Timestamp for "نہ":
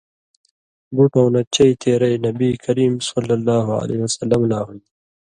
1.33-1.41